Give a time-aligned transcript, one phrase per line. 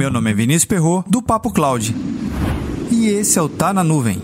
[0.00, 1.94] Meu nome é Vinícius Perro do Papo Cloud.
[2.90, 4.22] E esse é o Tá na Nuvem.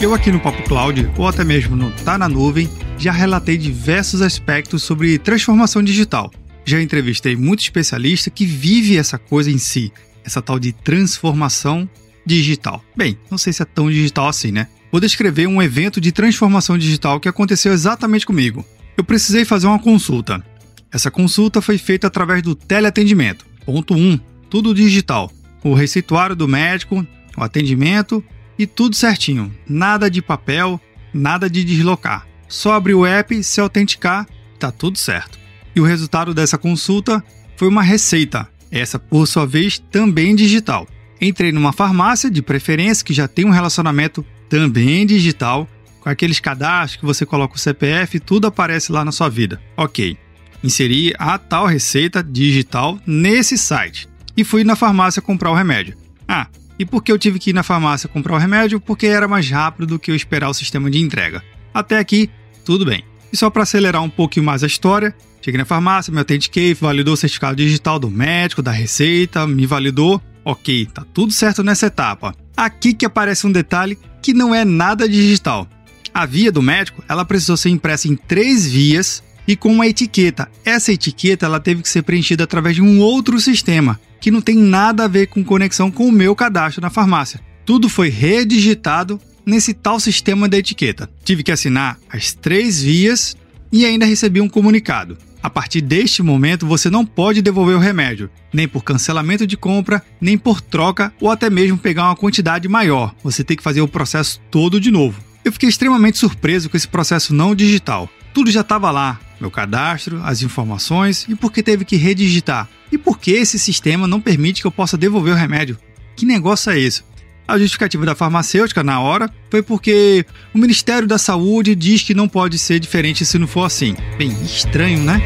[0.00, 4.20] Eu aqui no Papo Cloud, ou até mesmo no Tá na Nuvem, já relatei diversos
[4.20, 6.32] aspectos sobre transformação digital.
[6.64, 9.92] Já entrevistei muito especialista que vive essa coisa em si,
[10.24, 11.88] essa tal de transformação
[12.24, 12.84] digital.
[12.96, 14.68] Bem, não sei se é tão digital assim, né?
[14.90, 18.64] Vou descrever um evento de transformação digital que aconteceu exatamente comigo.
[18.96, 20.44] Eu precisei fazer uma consulta.
[20.92, 23.44] Essa consulta foi feita através do teleatendimento.
[23.66, 23.98] Ponto 1.
[23.98, 25.32] Um, tudo digital.
[25.64, 27.04] O receituário do médico,
[27.36, 28.22] o atendimento
[28.56, 29.52] e tudo certinho.
[29.66, 30.80] Nada de papel,
[31.12, 32.26] nada de deslocar.
[32.48, 34.28] Só abrir o app, se autenticar,
[34.60, 35.38] tá tudo certo.
[35.74, 37.20] E o resultado dessa consulta
[37.56, 40.86] foi uma receita, essa por sua vez também digital.
[41.20, 45.68] Entrei numa farmácia, de preferência, que já tem um relacionamento também digital,
[46.00, 49.60] com aqueles cadastros que você coloca o CPF tudo aparece lá na sua vida.
[49.76, 50.18] Ok.
[50.62, 55.96] Inseri a tal receita digital nesse site e fui na farmácia comprar o remédio.
[56.26, 56.46] Ah,
[56.78, 58.80] e por que eu tive que ir na farmácia comprar o remédio?
[58.80, 61.42] Porque era mais rápido do que eu esperar o sistema de entrega.
[61.72, 62.30] Até aqui,
[62.64, 63.04] tudo bem.
[63.32, 67.14] E só para acelerar um pouquinho mais a história, cheguei na farmácia, me autentiquei, validou
[67.14, 70.20] o certificado digital do médico, da receita, me validou.
[70.44, 72.34] Ok, tá tudo certo nessa etapa.
[72.56, 75.68] Aqui que aparece um detalhe que não é nada digital.
[76.12, 80.48] A via do médico, ela precisou ser impressa em três vias e com uma etiqueta.
[80.64, 84.56] Essa etiqueta ela teve que ser preenchida através de um outro sistema, que não tem
[84.56, 87.40] nada a ver com conexão com o meu cadastro na farmácia.
[87.64, 91.10] Tudo foi redigitado nesse tal sistema da etiqueta.
[91.24, 93.36] Tive que assinar as três vias
[93.72, 95.18] e ainda recebi um comunicado.
[95.44, 100.02] A partir deste momento, você não pode devolver o remédio, nem por cancelamento de compra,
[100.18, 103.14] nem por troca ou até mesmo pegar uma quantidade maior.
[103.22, 105.22] Você tem que fazer o processo todo de novo.
[105.44, 108.08] Eu fiquei extremamente surpreso com esse processo não digital.
[108.32, 112.66] Tudo já estava lá, meu cadastro, as informações e por que teve que redigitar.
[112.90, 115.76] E por que esse sistema não permite que eu possa devolver o remédio?
[116.16, 117.02] Que negócio é esse?
[117.46, 120.24] A justificativa da farmacêutica na hora foi porque
[120.54, 123.94] o Ministério da Saúde diz que não pode ser diferente se não for assim.
[124.16, 125.20] Bem estranho, né?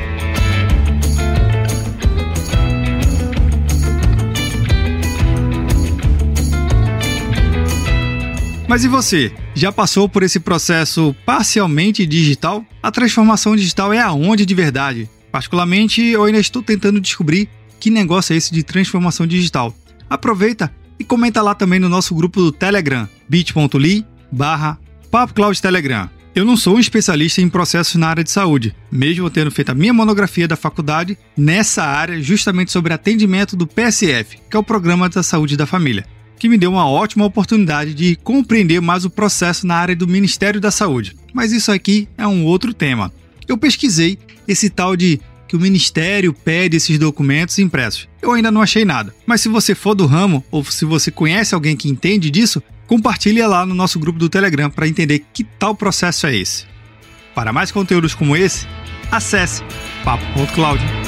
[8.67, 9.33] Mas e você?
[9.55, 12.67] Já passou por esse processo parcialmente digital?
[12.83, 15.09] A transformação digital é aonde de verdade?
[15.31, 17.49] Particularmente, eu ainda estou tentando descobrir
[17.79, 19.73] que negócio é esse de transformação digital.
[20.11, 24.79] Aproveita e comenta lá também no nosso grupo do Telegram, bit.ly barra
[25.61, 26.11] Telegram.
[26.35, 29.75] Eu não sou um especialista em processos na área de saúde, mesmo tendo feito a
[29.75, 35.09] minha monografia da faculdade nessa área justamente sobre atendimento do PSF, que é o Programa
[35.09, 36.05] da Saúde da Família
[36.39, 40.61] que me deu uma ótima oportunidade de compreender mais o processo na área do Ministério
[40.61, 41.17] da Saúde.
[41.35, 43.13] Mas isso aqui é um outro tema.
[43.47, 48.07] Eu pesquisei esse tal de que o Ministério pede esses documentos impressos.
[48.21, 49.15] Eu ainda não achei nada.
[49.27, 53.45] Mas se você for do ramo ou se você conhece alguém que entende disso, compartilhe
[53.45, 56.67] lá no nosso grupo do Telegram para entender que tal processo é esse.
[57.35, 58.67] Para mais conteúdos como esse,
[59.11, 59.63] acesse
[60.05, 61.08] papo.cloud.